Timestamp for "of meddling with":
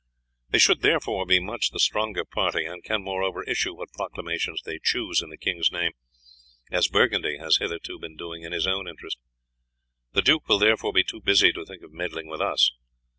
11.83-12.41